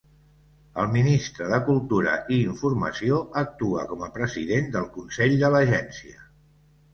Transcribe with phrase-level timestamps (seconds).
[0.83, 6.19] El ministre de cultura i informació actua com a president del consell de l'agència.